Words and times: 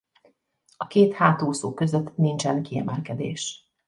A 0.77 0.87
két 0.87 1.13
hátúszó 1.13 1.73
között 1.73 2.17
nincsen 2.17 2.63
kiemelkedés. 2.63 3.71